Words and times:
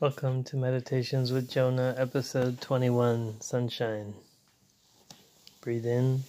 Welcome 0.00 0.44
to 0.44 0.56
Meditations 0.56 1.30
with 1.30 1.50
Jonah, 1.50 1.94
episode 1.98 2.62
21 2.62 3.42
Sunshine. 3.42 4.14
Breathe 5.60 5.84
in, 5.84 6.22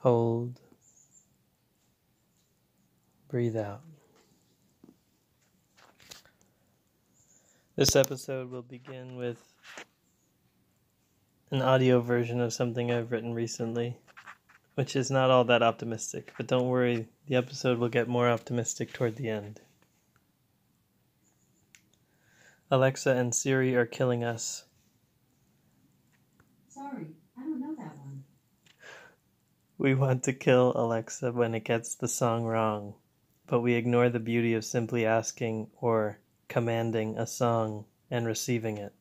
hold, 0.00 0.58
breathe 3.28 3.56
out. 3.56 3.82
This 7.76 7.94
episode 7.94 8.50
will 8.50 8.62
begin 8.62 9.14
with 9.14 9.40
an 11.52 11.62
audio 11.62 12.00
version 12.00 12.40
of 12.40 12.52
something 12.52 12.90
I've 12.90 13.12
written 13.12 13.32
recently, 13.32 13.96
which 14.74 14.96
is 14.96 15.08
not 15.08 15.30
all 15.30 15.44
that 15.44 15.62
optimistic, 15.62 16.32
but 16.36 16.48
don't 16.48 16.66
worry, 16.66 17.06
the 17.28 17.36
episode 17.36 17.78
will 17.78 17.88
get 17.88 18.08
more 18.08 18.28
optimistic 18.28 18.92
toward 18.92 19.14
the 19.14 19.28
end. 19.28 19.60
Alexa 22.70 23.10
and 23.10 23.34
Siri 23.34 23.76
are 23.76 23.86
killing 23.86 24.24
us. 24.24 24.64
Sorry, 26.68 27.08
I 27.38 27.42
don't 27.42 27.60
know 27.60 27.74
that 27.76 27.96
one. 27.98 28.24
We 29.76 29.94
want 29.94 30.22
to 30.24 30.32
kill 30.32 30.72
Alexa 30.74 31.32
when 31.32 31.54
it 31.54 31.64
gets 31.64 31.94
the 31.94 32.08
song 32.08 32.44
wrong, 32.44 32.94
but 33.46 33.60
we 33.60 33.74
ignore 33.74 34.08
the 34.08 34.18
beauty 34.18 34.54
of 34.54 34.64
simply 34.64 35.04
asking 35.04 35.68
or 35.80 36.18
commanding 36.48 37.18
a 37.18 37.26
song 37.26 37.84
and 38.10 38.26
receiving 38.26 38.78
it. 38.78 38.94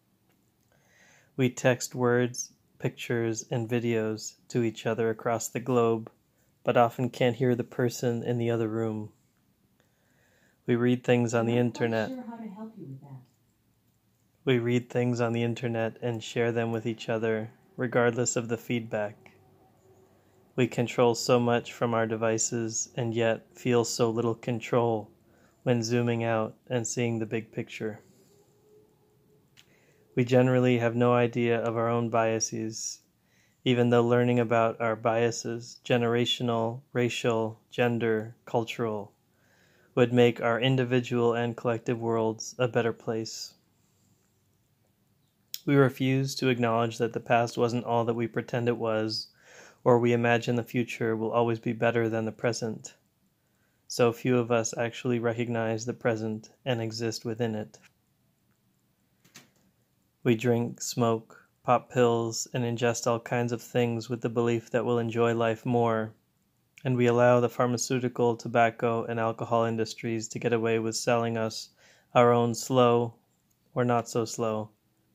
We 1.38 1.50
text 1.50 1.96
words, 1.96 2.52
pictures, 2.80 3.46
and 3.50 3.70
videos 3.70 4.36
to 4.50 4.62
each 4.62 4.86
other 4.86 5.10
across 5.10 5.48
the 5.48 5.60
globe, 5.60 6.12
but 6.64 6.78
often 6.78 7.10
can't 7.10 7.38
hear 7.38 7.56
the 7.56 7.64
person 7.64 8.24
in 8.24 8.38
the 8.38 8.52
other 8.52 8.68
room. 8.68 9.14
We 10.68 10.76
read 10.76 11.04
things 11.04 11.34
on 11.34 11.46
the 11.46 11.58
internet. 11.58 12.10
Sure 12.10 12.26
how 12.28 12.36
to 12.36 12.48
help 12.50 12.74
you 12.78 12.86
with 12.88 13.02
that. 13.02 13.22
We 14.46 14.60
read 14.60 14.90
things 14.90 15.22
on 15.22 15.32
the 15.32 15.44
internet 15.44 15.98
and 16.02 16.22
share 16.22 16.52
them 16.52 16.74
with 16.74 16.86
each 16.86 17.08
other, 17.08 17.52
regardless 17.78 18.36
of 18.36 18.50
the 18.50 18.58
feedback. 18.58 19.32
We 20.58 20.68
control 20.68 21.16
so 21.16 21.40
much 21.40 21.72
from 21.72 21.94
our 21.94 22.06
devices 22.06 22.90
and 22.98 23.16
yet 23.16 23.46
feel 23.58 23.86
so 23.86 24.10
little 24.10 24.36
control 24.36 25.10
when 25.64 25.82
zooming 25.82 26.26
out 26.26 26.56
and 26.68 26.86
seeing 26.86 27.20
the 27.20 27.26
big 27.26 27.54
picture. 27.54 28.02
We 30.14 30.26
generally 30.26 30.78
have 30.78 30.94
no 30.94 31.14
idea 31.14 31.58
of 31.60 31.78
our 31.78 31.88
own 31.88 32.10
biases, 32.10 33.00
even 33.64 33.92
though 33.92 34.04
learning 34.04 34.42
about 34.42 34.80
our 34.82 34.98
biases, 34.98 35.80
generational, 35.86 36.82
racial, 36.92 37.62
gender, 37.72 38.36
cultural, 38.46 39.14
would 39.96 40.12
make 40.12 40.42
our 40.42 40.60
individual 40.60 41.34
and 41.34 41.56
collective 41.56 42.02
worlds 42.02 42.56
a 42.60 42.68
better 42.68 42.92
place. 42.92 43.54
We 45.66 45.76
refuse 45.76 46.36
to 46.36 46.50
acknowledge 46.50 46.98
that 46.98 47.14
the 47.14 47.22
past 47.22 47.58
wasn't 47.58 47.86
all 47.86 48.04
that 48.06 48.16
we 48.16 48.28
pretend 48.28 48.68
it 48.68 48.78
was, 48.78 49.28
or 49.86 49.98
we 49.98 50.12
imagine 50.12 50.56
the 50.58 50.64
future 50.64 51.16
will 51.16 51.32
always 51.32 51.60
be 51.60 51.72
better 51.72 52.10
than 52.10 52.26
the 52.26 52.32
present. 52.34 52.96
So 53.88 54.12
few 54.12 54.38
of 54.38 54.52
us 54.52 54.76
actually 54.78 55.20
recognize 55.20 55.86
the 55.86 55.94
present 55.94 56.50
and 56.66 56.82
exist 56.82 57.24
within 57.24 57.56
it. 57.56 57.80
We 60.24 60.36
drink, 60.36 60.82
smoke, 60.82 61.48
pop 61.64 61.90
pills, 61.90 62.46
and 62.54 62.66
ingest 62.66 63.08
all 63.08 63.22
kinds 63.22 63.54
of 63.54 63.62
things 63.62 64.10
with 64.10 64.20
the 64.20 64.30
belief 64.30 64.70
that 64.72 64.84
we'll 64.84 65.00
enjoy 65.00 65.34
life 65.34 65.66
more, 65.66 66.14
and 66.84 66.98
we 66.98 67.06
allow 67.06 67.40
the 67.40 67.48
pharmaceutical, 67.48 68.36
tobacco, 68.36 69.06
and 69.06 69.18
alcohol 69.18 69.64
industries 69.64 70.28
to 70.28 70.40
get 70.40 70.52
away 70.52 70.80
with 70.80 70.98
selling 70.98 71.38
us 71.38 71.70
our 72.14 72.34
own 72.34 72.54
slow, 72.54 73.14
or 73.74 73.86
not 73.86 74.10
so 74.10 74.26
slow, 74.26 74.70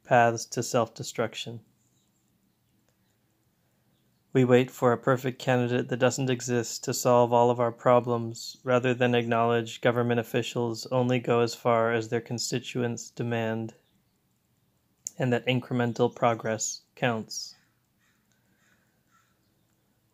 paths 0.09 0.47
to 0.47 0.63
self 0.63 0.95
destruction. 0.95 1.61
We 4.33 4.43
wait 4.43 4.71
for 4.71 4.91
a 4.93 4.97
perfect 4.97 5.39
candidate 5.39 5.89
that 5.89 5.99
doesn't 5.99 6.31
exist 6.31 6.83
to 6.85 6.95
solve 6.95 7.31
all 7.31 7.51
of 7.51 7.61
our 7.61 7.73
problems 7.73 8.57
rather 8.65 8.95
than 8.95 9.15
acknowledge 9.15 9.83
government 9.83 10.19
officials 10.19 10.87
only 10.87 11.19
go 11.19 11.41
as 11.41 11.55
far 11.55 11.93
as 11.93 12.09
their 12.09 12.23
constituents 12.23 13.11
demand 13.11 13.75
and 15.19 15.31
that 15.31 15.47
incremental 15.47 16.15
progress 16.15 16.81
counts. 16.95 17.57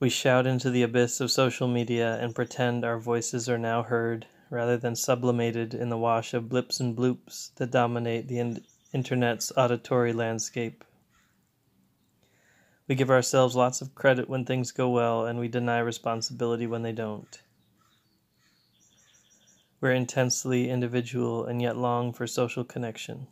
We 0.00 0.10
shout 0.10 0.44
into 0.44 0.70
the 0.70 0.82
abyss 0.82 1.20
of 1.20 1.30
social 1.30 1.68
media 1.68 2.18
and 2.20 2.34
pretend 2.34 2.84
our 2.84 2.98
voices 2.98 3.48
are 3.48 3.58
now 3.58 3.84
heard 3.84 4.26
rather 4.50 4.76
than 4.76 4.96
sublimated 4.96 5.72
in 5.72 5.88
the 5.88 5.98
wash 5.98 6.34
of 6.34 6.48
blips 6.48 6.80
and 6.80 6.96
bloops 6.96 7.54
that 7.54 7.70
dominate 7.70 8.26
the 8.26 8.38
internet's 8.94 9.52
auditory 9.56 10.12
landscape. 10.12 10.84
We 12.86 12.94
give 12.94 13.10
ourselves 13.10 13.56
lots 13.56 13.80
of 13.80 13.94
credit 13.94 14.28
when 14.28 14.44
things 14.44 14.70
go 14.70 14.88
well, 14.88 15.26
and 15.26 15.38
we 15.38 15.48
deny 15.48 15.80
responsibility 15.80 16.66
when 16.68 16.82
they 16.82 16.92
don't. 16.92 17.42
We're 19.80 19.92
intensely 19.92 20.70
individual 20.70 21.44
and 21.44 21.60
yet 21.60 21.76
long 21.76 22.12
for 22.12 22.26
social 22.26 22.62
connection. 22.62 23.26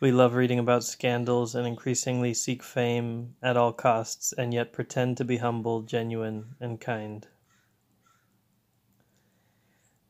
We 0.00 0.10
love 0.12 0.34
reading 0.34 0.58
about 0.58 0.82
scandals 0.82 1.54
and 1.54 1.66
increasingly 1.66 2.34
seek 2.34 2.62
fame 2.62 3.36
at 3.42 3.56
all 3.56 3.72
costs, 3.72 4.32
and 4.32 4.52
yet 4.52 4.72
pretend 4.72 5.16
to 5.18 5.24
be 5.24 5.36
humble, 5.36 5.82
genuine, 5.82 6.56
and 6.58 6.80
kind. 6.80 7.28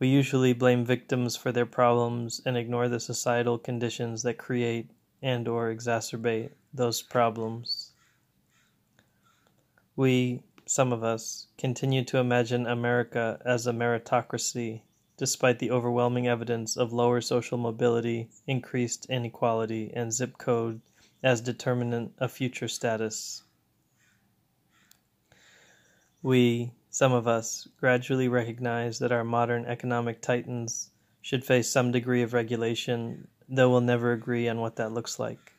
We 0.01 0.09
usually 0.09 0.55
blame 0.55 0.85
victims 0.85 1.37
for 1.37 1.53
their 1.53 1.67
problems 1.67 2.41
and 2.47 2.57
ignore 2.57 2.89
the 2.89 2.99
societal 2.99 3.59
conditions 3.59 4.23
that 4.23 4.39
create 4.39 4.91
and 5.23 5.47
or 5.47 5.73
exacerbate 5.73 6.53
those 6.73 7.03
problems. 7.03 7.93
We, 9.97 10.43
some 10.65 10.93
of 10.93 11.05
us, 11.05 11.49
continue 11.59 12.03
to 12.07 12.17
imagine 12.17 12.67
America 12.67 13.39
as 13.45 13.67
a 13.67 13.73
meritocracy 13.73 14.81
despite 15.19 15.59
the 15.59 15.71
overwhelming 15.71 16.27
evidence 16.27 16.79
of 16.79 16.95
lower 16.95 17.21
social 17.21 17.59
mobility, 17.59 18.31
increased 18.47 19.05
inequality, 19.11 19.93
and 19.95 20.11
zip 20.11 20.39
code 20.39 20.81
as 21.23 21.43
determinant 21.43 22.15
of 22.17 22.33
future 22.33 22.69
status. 22.69 23.43
We, 26.23 26.73
some 26.91 27.13
of 27.13 27.29
us, 27.29 27.69
gradually 27.79 28.27
recognize 28.27 28.99
that 28.99 29.13
our 29.13 29.23
modern 29.23 29.65
economic 29.65 30.21
titans 30.21 30.91
should 31.23 31.45
face 31.45 31.71
some 31.71 31.93
degree 31.93 32.23
of 32.23 32.33
regulation, 32.33 33.29
though 33.49 33.71
we'll 33.71 33.81
never 33.81 34.13
agree 34.13 34.49
on 34.49 34.61
what 34.61 34.75
that 34.77 34.93
looks 34.93 35.19
like. 35.21 35.53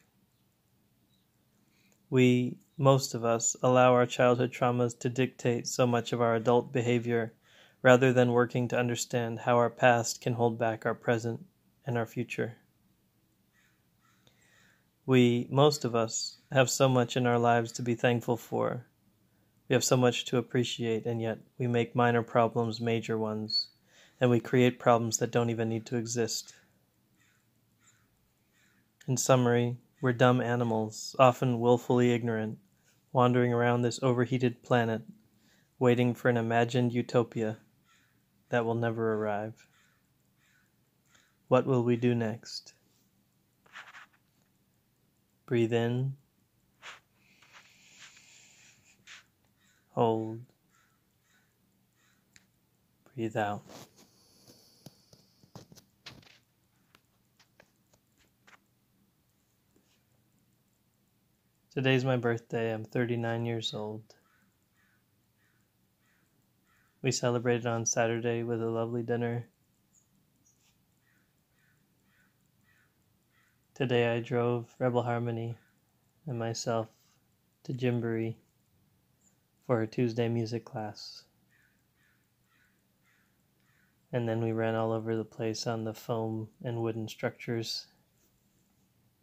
We, 2.10 2.58
most 2.78 3.14
of 3.14 3.24
us, 3.24 3.56
allow 3.64 3.94
our 3.94 4.06
childhood 4.06 4.52
traumas 4.52 5.00
to 5.00 5.10
dictate 5.10 5.68
so 5.68 5.88
much 5.88 6.12
of 6.12 6.22
our 6.22 6.36
adult 6.36 6.74
behavior 6.74 7.34
rather 7.82 8.12
than 8.12 8.34
working 8.34 8.68
to 8.68 8.78
understand 8.78 9.40
how 9.40 9.56
our 9.56 9.70
past 9.70 10.20
can 10.20 10.34
hold 10.34 10.60
back 10.60 10.86
our 10.86 10.94
present 10.94 11.46
and 11.86 11.98
our 11.98 12.06
future. 12.06 12.58
We, 15.06 15.48
most 15.50 15.86
of 15.86 15.96
us, 15.96 16.40
have 16.52 16.70
so 16.70 16.90
much 16.90 17.16
in 17.16 17.26
our 17.26 17.40
lives 17.40 17.72
to 17.74 17.82
be 17.82 17.96
thankful 17.96 18.36
for. 18.36 18.86
We 19.72 19.76
have 19.76 19.86
so 19.86 19.96
much 19.96 20.26
to 20.26 20.38
appreciate, 20.38 21.06
and 21.06 21.22
yet 21.22 21.38
we 21.58 21.66
make 21.66 21.96
minor 21.96 22.24
problems 22.24 22.82
major 22.82 23.18
ones, 23.18 23.70
and 24.20 24.30
we 24.30 24.42
create 24.42 24.80
problems 24.80 25.20
that 25.20 25.32
don't 25.32 25.50
even 25.50 25.70
need 25.70 25.86
to 25.86 25.96
exist. 25.96 26.54
In 29.08 29.16
summary, 29.16 29.78
we're 30.02 30.12
dumb 30.12 30.42
animals, 30.42 31.16
often 31.18 31.62
willfully 31.62 32.12
ignorant, 32.12 32.58
wandering 33.14 33.54
around 33.54 33.82
this 33.82 34.04
overheated 34.04 34.62
planet, 34.62 35.04
waiting 35.80 36.14
for 36.16 36.28
an 36.28 36.36
imagined 36.36 36.92
utopia 36.92 37.58
that 38.50 38.66
will 38.66 38.76
never 38.76 39.14
arrive. 39.14 39.68
What 41.48 41.66
will 41.66 41.86
we 41.86 41.96
do 41.96 42.14
next? 42.14 42.74
Breathe 45.46 45.72
in, 45.72 46.18
hold, 50.02 50.40
breathe 53.14 53.38
out. 53.38 53.62
Today's 61.72 62.04
my 62.04 62.18
birthday. 62.18 62.74
I'm 62.74 62.84
39 62.84 63.46
years 63.46 63.76
old. 63.76 64.02
We 67.04 67.12
celebrated 67.12 67.68
on 67.68 67.86
Saturday 67.86 68.42
with 68.42 68.60
a 68.60 68.72
lovely 68.72 69.04
dinner. 69.04 69.46
Today 73.76 74.16
I 74.16 74.20
drove 74.20 74.74
Rebel 74.80 75.04
Harmony 75.04 75.60
and 76.26 76.40
myself 76.40 76.88
to 77.66 77.74
Gymboree 77.74 78.38
for 79.72 79.78
her 79.78 79.88
Tuesday 79.88 80.28
music 80.28 80.66
class. 80.66 81.24
And 84.12 84.28
then 84.28 84.44
we 84.44 84.52
ran 84.52 84.76
all 84.76 84.92
over 84.92 85.16
the 85.16 85.24
place 85.24 85.66
on 85.66 85.86
the 85.86 85.94
foam 85.94 86.50
and 86.62 86.82
wooden 86.82 87.08
structures, 87.08 87.88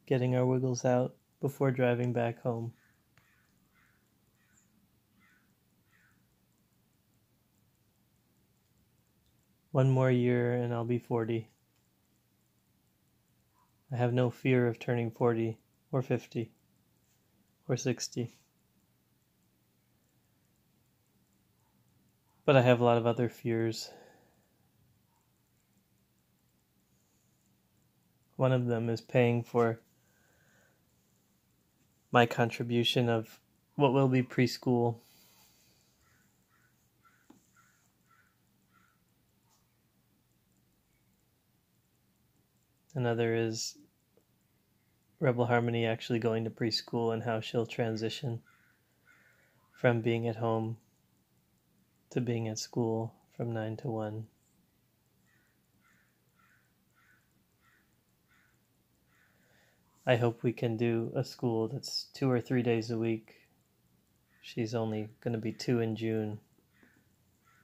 getting 0.07 0.35
our 0.35 0.47
wiggles 0.47 0.87
out 0.87 1.17
before 1.43 1.71
driving 1.71 2.15
back 2.15 2.41
home. 2.41 2.73
One 9.71 9.91
more 9.91 10.11
year 10.11 10.55
and 10.55 10.73
I'll 10.73 10.87
be 10.87 10.99
40. 10.99 11.47
I 13.93 13.97
have 13.97 14.15
no 14.15 14.31
fear 14.31 14.67
of 14.67 14.79
turning 14.79 15.11
40 15.11 15.59
or 15.93 16.01
50 16.01 16.51
or 17.69 17.77
60. 17.77 18.39
But 22.49 22.57
I 22.57 22.63
have 22.63 22.81
a 22.81 22.85
lot 22.85 22.97
of 22.97 23.07
other 23.07 23.29
fears. 23.29 23.91
One 28.37 28.53
of 28.53 28.65
them 28.65 28.89
is 28.89 29.03
paying 29.03 29.43
for 29.43 29.81
my 32.11 32.25
contribution 32.25 33.11
of 33.11 33.39
what 33.75 33.93
will 33.93 34.09
be 34.09 34.23
preschool. 34.23 34.97
Another 42.95 43.35
is 43.35 43.77
Rebel 45.21 45.45
Harmony 45.45 45.85
actually 45.85 46.19
going 46.19 46.45
to 46.45 46.51
preschool 46.51 47.13
and 47.13 47.25
how 47.25 47.41
she'll 47.41 47.67
transition 47.67 48.41
from 49.71 50.01
being 50.01 50.27
at 50.27 50.37
home 50.37 50.79
to 52.11 52.21
being 52.21 52.49
at 52.49 52.59
school 52.59 53.15
from 53.37 53.53
9 53.53 53.77
to 53.79 53.89
1. 53.89 54.27
I 60.07 60.17
hope 60.17 60.43
we 60.43 60.55
can 60.55 60.79
do 60.79 61.13
a 61.15 61.23
school 61.23 61.69
that's 61.69 62.07
two 62.15 62.31
or 62.31 62.41
three 62.41 62.63
days 62.63 62.91
a 62.91 62.97
week. 62.97 63.35
She's 64.41 64.75
only 64.75 65.11
going 65.21 65.35
to 65.35 65.39
be 65.39 65.53
two 65.53 65.81
in 65.81 65.97
June. 65.97 66.41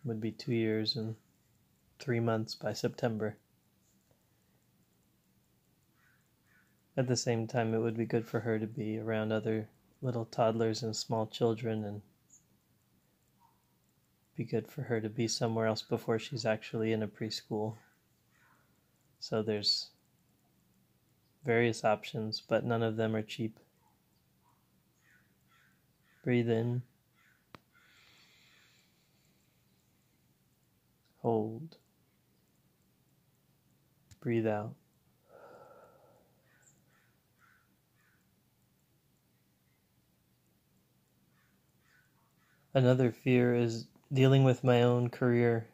Would 0.04 0.20
be 0.20 0.32
two 0.32 0.52
years 0.52 0.94
and 0.96 1.16
three 1.98 2.20
months 2.20 2.54
by 2.54 2.74
September. 2.74 3.38
At 6.98 7.08
the 7.08 7.16
same 7.16 7.46
time, 7.46 7.72
it 7.72 7.78
would 7.78 7.96
be 7.96 8.04
good 8.04 8.26
for 8.26 8.40
her 8.40 8.58
to 8.58 8.66
be 8.66 8.98
around 8.98 9.32
other 9.32 9.70
little 10.02 10.26
toddlers 10.26 10.82
and 10.82 10.94
small 10.94 11.26
children 11.26 11.82
and 11.82 12.02
be 14.36 14.44
good 14.44 14.68
for 14.68 14.82
her 14.82 15.00
to 15.00 15.08
be 15.08 15.28
somewhere 15.28 15.66
else 15.66 15.82
before 15.82 16.18
she's 16.18 16.44
actually 16.44 16.92
in 16.92 17.02
a 17.02 17.08
preschool. 17.08 17.74
So 19.20 19.42
there's 19.42 19.90
various 21.44 21.84
options, 21.84 22.40
but 22.40 22.64
none 22.64 22.82
of 22.82 22.96
them 22.96 23.14
are 23.14 23.22
cheap. 23.22 23.58
Breathe 26.24 26.50
in. 26.50 26.82
Hold. 31.22 31.76
Breathe 34.20 34.46
out. 34.46 34.74
Another 42.74 43.12
fear 43.12 43.54
is 43.54 43.86
dealing 44.14 44.44
with 44.44 44.62
my 44.62 44.82
own 44.82 45.10
career. 45.10 45.66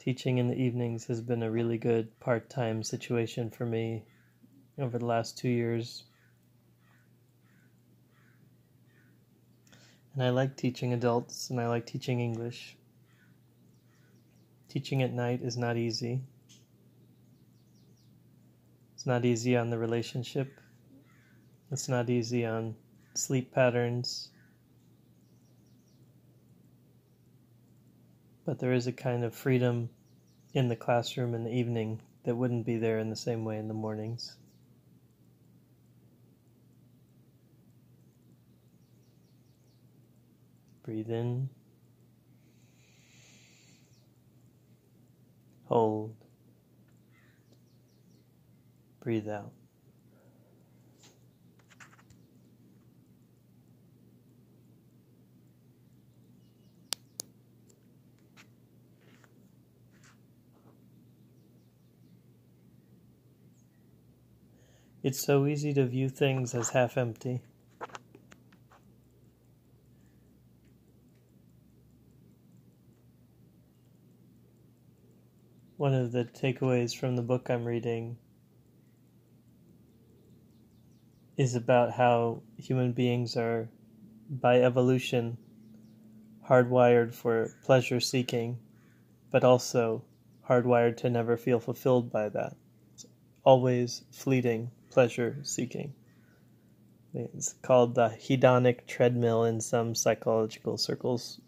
Teaching 0.00 0.38
in 0.38 0.48
the 0.48 0.56
evenings 0.56 1.06
has 1.06 1.20
been 1.20 1.44
a 1.44 1.50
really 1.50 1.78
good 1.78 2.18
part 2.18 2.50
time 2.50 2.82
situation 2.82 3.48
for 3.48 3.64
me 3.64 4.02
over 4.76 4.98
the 4.98 5.06
last 5.06 5.38
two 5.38 5.48
years. 5.48 6.02
And 10.14 10.24
I 10.24 10.30
like 10.30 10.56
teaching 10.56 10.92
adults 10.92 11.50
and 11.50 11.60
I 11.60 11.68
like 11.68 11.86
teaching 11.86 12.18
English. 12.20 12.76
Teaching 14.68 15.00
at 15.04 15.12
night 15.12 15.42
is 15.42 15.56
not 15.56 15.76
easy. 15.76 16.22
It's 18.94 19.06
not 19.06 19.24
easy 19.24 19.56
on 19.56 19.70
the 19.70 19.78
relationship. 19.78 20.58
It's 21.70 21.88
not 21.88 22.10
easy 22.10 22.44
on 22.44 22.74
sleep 23.14 23.52
patterns. 23.52 24.30
But 28.44 28.58
there 28.58 28.72
is 28.72 28.86
a 28.86 28.92
kind 28.92 29.24
of 29.24 29.34
freedom 29.34 29.88
in 30.54 30.68
the 30.68 30.76
classroom 30.76 31.34
in 31.34 31.44
the 31.44 31.54
evening 31.54 32.00
that 32.24 32.34
wouldn't 32.34 32.66
be 32.66 32.76
there 32.76 32.98
in 32.98 33.10
the 33.10 33.16
same 33.16 33.44
way 33.44 33.58
in 33.58 33.68
the 33.68 33.74
mornings. 33.74 34.36
Breathe 40.82 41.10
in. 41.10 41.48
Hold. 45.66 46.14
Breathe 49.00 49.28
out. 49.28 49.52
It's 65.02 65.24
so 65.24 65.46
easy 65.46 65.72
to 65.72 65.86
view 65.86 66.10
things 66.10 66.54
as 66.54 66.68
half 66.68 66.98
empty. 66.98 67.40
One 75.78 75.94
of 75.94 76.12
the 76.12 76.26
takeaways 76.26 76.94
from 76.94 77.16
the 77.16 77.22
book 77.22 77.48
I'm 77.48 77.64
reading 77.64 78.18
is 81.38 81.54
about 81.54 81.92
how 81.92 82.42
human 82.58 82.92
beings 82.92 83.38
are, 83.38 83.70
by 84.28 84.60
evolution, 84.60 85.38
hardwired 86.46 87.14
for 87.14 87.54
pleasure 87.64 88.00
seeking, 88.00 88.58
but 89.30 89.44
also 89.44 90.04
hardwired 90.46 90.98
to 90.98 91.08
never 91.08 91.38
feel 91.38 91.58
fulfilled 91.58 92.12
by 92.12 92.28
that. 92.28 92.54
It's 92.92 93.06
always 93.44 94.04
fleeting 94.12 94.70
pleasure 94.90 95.38
seeking. 95.42 95.94
It's 97.14 97.54
called 97.62 97.94
the 97.94 98.08
hedonic 98.08 98.86
treadmill 98.86 99.44
in 99.44 99.60
some 99.60 99.94
psychological 99.94 100.76
circles. 100.76 101.40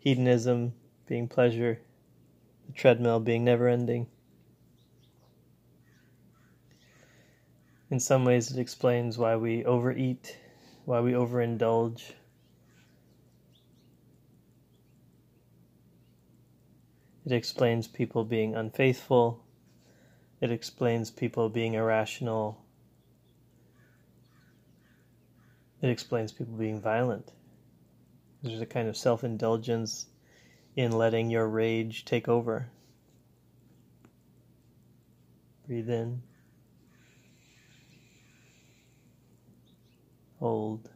Hedonism 0.00 0.74
being 1.06 1.28
pleasure, 1.28 1.80
the 2.66 2.72
treadmill 2.72 3.20
being 3.20 3.44
never 3.44 3.68
ending. 3.68 4.06
In 7.90 8.00
some 8.00 8.24
ways, 8.26 8.50
it 8.52 8.58
explains 8.58 9.16
why 9.16 9.36
we 9.36 9.64
overeat, 9.64 10.36
why 10.84 11.00
we 11.00 11.12
overindulge. 11.12 12.12
It 17.24 17.32
explains 17.32 17.88
people 17.88 18.24
being 18.24 18.54
unfaithful, 18.54 19.42
it 20.40 20.50
explains 20.50 21.10
people 21.10 21.48
being 21.48 21.74
irrational. 21.74 22.64
It 25.82 25.90
explains 25.90 26.32
people 26.32 26.54
being 26.54 26.80
violent. 26.80 27.32
There's 28.42 28.60
a 28.60 28.66
kind 28.66 28.88
of 28.88 28.96
self 28.96 29.24
indulgence 29.24 30.06
in 30.76 30.92
letting 30.92 31.30
your 31.30 31.48
rage 31.48 32.04
take 32.04 32.28
over. 32.28 32.68
Breathe 35.66 35.90
in. 35.90 36.22
Hold. 40.38 40.88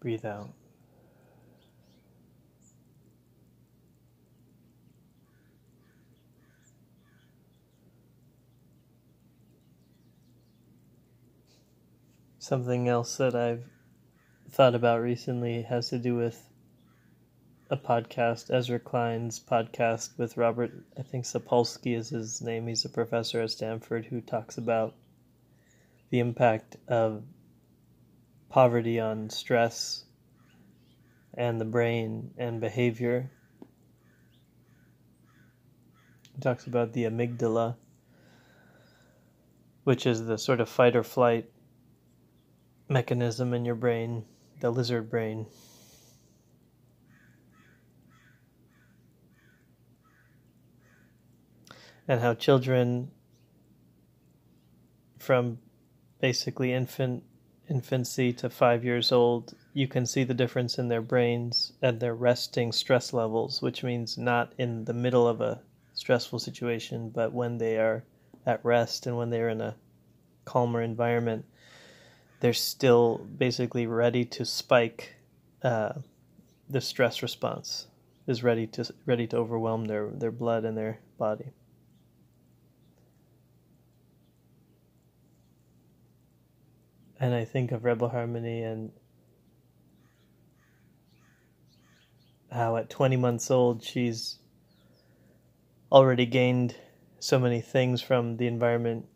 Breathe 0.00 0.24
out. 0.24 0.50
Something 12.44 12.88
else 12.88 13.16
that 13.16 13.34
I've 13.34 13.64
thought 14.50 14.74
about 14.74 15.00
recently 15.00 15.62
has 15.62 15.88
to 15.88 15.98
do 15.98 16.14
with 16.14 16.46
a 17.70 17.76
podcast, 17.78 18.54
Ezra 18.54 18.78
Klein's 18.78 19.40
podcast 19.40 20.18
with 20.18 20.36
Robert, 20.36 20.70
I 20.98 21.00
think 21.00 21.24
Sapolsky 21.24 21.96
is 21.96 22.10
his 22.10 22.42
name. 22.42 22.66
He's 22.66 22.84
a 22.84 22.90
professor 22.90 23.40
at 23.40 23.50
Stanford 23.50 24.04
who 24.04 24.20
talks 24.20 24.58
about 24.58 24.94
the 26.10 26.18
impact 26.18 26.76
of 26.86 27.24
poverty 28.50 29.00
on 29.00 29.30
stress 29.30 30.04
and 31.32 31.58
the 31.58 31.64
brain 31.64 32.34
and 32.36 32.60
behavior. 32.60 33.30
He 36.34 36.42
talks 36.42 36.66
about 36.66 36.92
the 36.92 37.04
amygdala, 37.04 37.76
which 39.84 40.04
is 40.04 40.26
the 40.26 40.36
sort 40.36 40.60
of 40.60 40.68
fight 40.68 40.94
or 40.94 41.02
flight 41.02 41.50
mechanism 42.88 43.54
in 43.54 43.64
your 43.64 43.74
brain, 43.74 44.24
the 44.60 44.70
lizard 44.70 45.10
brain. 45.10 45.46
And 52.06 52.20
how 52.20 52.34
children 52.34 53.10
from 55.18 55.58
basically 56.20 56.72
infant 56.72 57.24
infancy 57.68 58.30
to 58.30 58.50
five 58.50 58.84
years 58.84 59.10
old, 59.10 59.54
you 59.72 59.88
can 59.88 60.04
see 60.04 60.22
the 60.22 60.34
difference 60.34 60.78
in 60.78 60.88
their 60.88 61.00
brains 61.00 61.72
and 61.80 61.98
their 61.98 62.14
resting 62.14 62.72
stress 62.72 63.14
levels, 63.14 63.62
which 63.62 63.82
means 63.82 64.18
not 64.18 64.52
in 64.58 64.84
the 64.84 64.92
middle 64.92 65.26
of 65.26 65.40
a 65.40 65.62
stressful 65.94 66.38
situation, 66.38 67.08
but 67.08 67.32
when 67.32 67.56
they 67.56 67.78
are 67.78 68.04
at 68.44 68.62
rest 68.64 69.06
and 69.06 69.16
when 69.16 69.30
they're 69.30 69.48
in 69.48 69.62
a 69.62 69.74
calmer 70.44 70.82
environment, 70.82 71.44
they're 72.44 72.52
still 72.52 73.26
basically 73.38 73.86
ready 73.86 74.22
to 74.22 74.44
spike. 74.44 75.14
Uh, 75.62 75.94
the 76.68 76.78
stress 76.78 77.22
response 77.22 77.86
is 78.26 78.42
ready 78.42 78.66
to 78.66 78.84
ready 79.06 79.26
to 79.26 79.38
overwhelm 79.38 79.86
their, 79.86 80.10
their 80.10 80.30
blood 80.30 80.66
and 80.66 80.76
their 80.76 81.00
body. 81.18 81.54
and 87.18 87.34
I 87.34 87.46
think 87.46 87.72
of 87.72 87.82
Rebel 87.82 88.10
Harmony 88.10 88.62
and 88.62 88.92
how 92.52 92.76
at 92.76 92.90
20 92.90 93.16
months 93.16 93.50
old 93.50 93.82
she's 93.82 94.36
already 95.90 96.26
gained 96.26 96.76
so 97.20 97.38
many 97.38 97.62
things 97.62 98.02
from 98.02 98.36
the 98.36 98.46
environment 98.46 99.06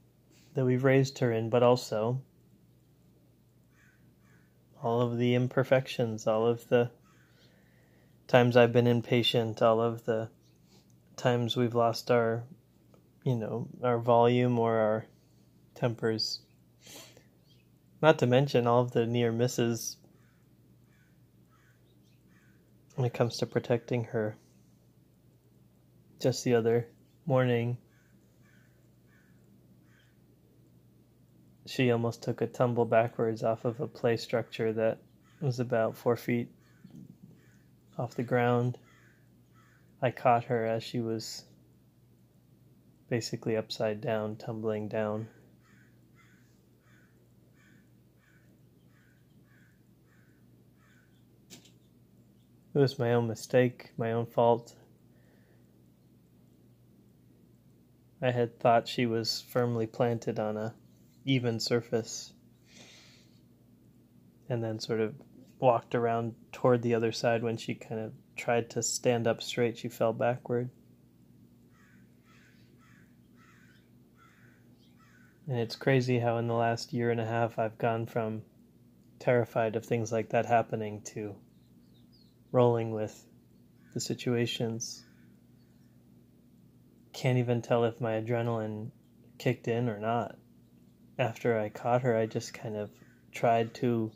that 0.54 0.64
we've 0.64 0.84
raised 0.84 1.18
her 1.18 1.30
in, 1.30 1.50
but 1.50 1.62
also 1.62 2.22
all 4.82 5.00
of 5.00 5.18
the 5.18 5.34
imperfections, 5.34 6.26
all 6.26 6.46
of 6.46 6.68
the 6.68 6.90
times 8.26 8.56
I've 8.56 8.72
been 8.72 8.86
impatient, 8.86 9.62
all 9.62 9.80
of 9.80 10.04
the 10.04 10.28
times 11.16 11.56
we've 11.56 11.74
lost 11.74 12.10
our, 12.10 12.44
you 13.24 13.34
know, 13.34 13.68
our 13.82 13.98
volume 13.98 14.58
or 14.58 14.76
our 14.76 15.06
tempers. 15.74 16.40
Not 18.00 18.18
to 18.20 18.26
mention 18.26 18.66
all 18.66 18.82
of 18.82 18.92
the 18.92 19.06
near 19.06 19.32
misses 19.32 19.96
when 22.94 23.06
it 23.06 23.14
comes 23.14 23.38
to 23.38 23.46
protecting 23.46 24.04
her. 24.04 24.36
Just 26.20 26.44
the 26.44 26.54
other 26.54 26.88
morning, 27.26 27.78
she 31.68 31.90
almost 31.90 32.22
took 32.22 32.40
a 32.40 32.46
tumble 32.46 32.86
backwards 32.86 33.42
off 33.42 33.66
of 33.66 33.78
a 33.78 33.86
play 33.86 34.16
structure 34.16 34.72
that 34.72 34.98
was 35.42 35.60
about 35.60 35.94
four 35.94 36.16
feet 36.16 36.48
off 37.98 38.14
the 38.14 38.22
ground. 38.22 38.78
I 40.00 40.10
caught 40.10 40.44
her 40.44 40.64
as 40.64 40.82
she 40.82 41.00
was 41.00 41.44
basically 43.10 43.54
upside 43.54 44.00
down, 44.00 44.36
tumbling 44.36 44.88
down. 44.88 45.28
It 52.74 52.78
was 52.78 52.98
my 52.98 53.12
own 53.12 53.26
mistake, 53.26 53.90
my 53.98 54.12
own 54.12 54.24
fault. 54.24 54.74
I 58.22 58.30
had 58.30 58.58
thought 58.58 58.88
she 58.88 59.04
was 59.04 59.42
firmly 59.42 59.86
planted 59.86 60.38
on 60.38 60.56
a 60.56 60.74
even 61.28 61.60
surface 61.60 62.32
and 64.48 64.62
then 64.64 64.80
sort 64.80 65.00
of 65.00 65.14
walked 65.58 65.94
around 65.94 66.34
toward 66.52 66.82
the 66.82 66.94
other 66.94 67.12
side 67.12 67.42
when 67.42 67.56
she 67.56 67.74
kind 67.74 68.00
of 68.00 68.12
tried 68.36 68.70
to 68.70 68.82
stand 68.82 69.26
up 69.26 69.42
straight 69.42 69.76
she 69.76 69.88
fell 69.88 70.12
backward 70.12 70.70
and 75.48 75.58
it's 75.58 75.76
crazy 75.76 76.18
how 76.18 76.38
in 76.38 76.46
the 76.46 76.54
last 76.54 76.92
year 76.92 77.10
and 77.10 77.20
a 77.20 77.26
half 77.26 77.58
I've 77.58 77.78
gone 77.78 78.06
from 78.06 78.42
terrified 79.18 79.76
of 79.76 79.84
things 79.84 80.12
like 80.12 80.30
that 80.30 80.46
happening 80.46 81.02
to 81.02 81.34
rolling 82.52 82.92
with 82.92 83.26
the 83.94 84.00
situations. 84.00 85.04
Can't 87.12 87.38
even 87.38 87.62
tell 87.62 87.84
if 87.84 88.00
my 88.00 88.12
adrenaline 88.12 88.90
kicked 89.38 89.68
in 89.68 89.88
or 89.88 89.98
not. 89.98 90.36
After 91.18 91.58
I 91.58 91.68
caught 91.68 92.02
her, 92.02 92.16
I 92.16 92.26
just 92.26 92.54
kind 92.54 92.76
of 92.76 92.90
tried 93.32 93.74
to 93.74 94.12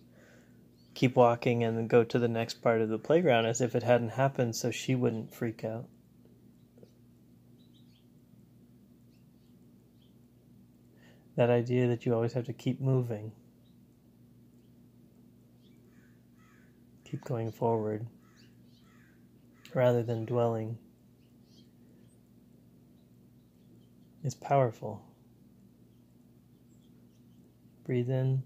keep 0.94 1.16
walking 1.16 1.64
and 1.64 1.88
go 1.88 2.04
to 2.04 2.18
the 2.18 2.28
next 2.28 2.62
part 2.62 2.80
of 2.80 2.88
the 2.88 2.98
playground 2.98 3.46
as 3.46 3.60
if 3.60 3.74
it 3.74 3.82
hadn't 3.82 4.10
happened 4.10 4.54
so 4.54 4.70
she 4.70 4.94
wouldn't 4.94 5.34
freak 5.34 5.64
out. 5.64 5.86
That 11.34 11.50
idea 11.50 11.88
that 11.88 12.06
you 12.06 12.14
always 12.14 12.34
have 12.34 12.44
to 12.46 12.52
keep 12.52 12.80
moving, 12.80 13.32
keep 17.04 17.24
going 17.24 17.50
forward 17.50 18.06
rather 19.74 20.02
than 20.02 20.26
dwelling 20.26 20.78
is 24.22 24.34
powerful. 24.34 25.02
Breathe 27.92 28.08
in, 28.08 28.42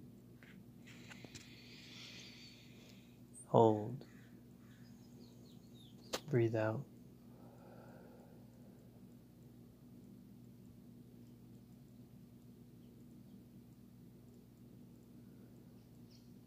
hold, 3.46 4.04
breathe 6.28 6.56
out. 6.56 6.80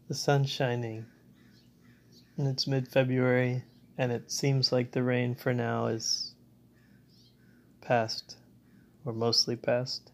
The 0.08 0.14
sun's 0.14 0.50
shining, 0.50 1.06
and 2.36 2.48
it's 2.48 2.66
mid 2.66 2.86
February 2.86 3.64
and 3.96 4.12
it 4.12 4.30
seems 4.30 4.72
like 4.72 4.92
the 4.92 5.02
rain 5.02 5.34
for 5.34 5.54
now 5.54 5.86
is 5.86 6.34
past, 7.80 8.36
or 9.06 9.14
mostly 9.14 9.56
past. 9.56 10.12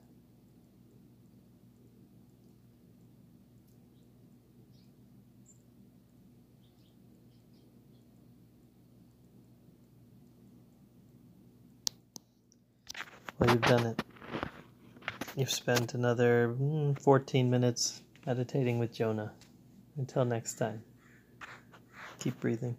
Well, 13.38 13.50
you've 13.50 13.62
done 13.62 13.86
it. 13.86 14.02
You've 15.36 15.50
spent 15.50 15.92
another 15.92 16.54
mm, 16.58 16.98
14 17.02 17.50
minutes 17.50 18.00
meditating 18.24 18.78
with 18.78 18.94
Jonah. 18.94 19.32
Until 19.98 20.24
next 20.24 20.54
time, 20.54 20.82
keep 22.18 22.40
breathing. 22.40 22.76